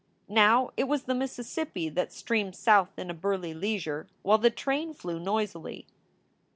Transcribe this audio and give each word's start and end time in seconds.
Now 0.27 0.71
it 0.75 0.85
was 0.85 1.03
the 1.03 1.13
Mississippi 1.13 1.87
that 1.89 2.11
streamed 2.11 2.55
south 2.55 2.97
in 2.97 3.11
a 3.11 3.13
burly 3.13 3.53
leisure, 3.53 4.07
while 4.23 4.39
the 4.39 4.49
train 4.49 4.95
flew 4.95 5.19
noisily. 5.19 5.85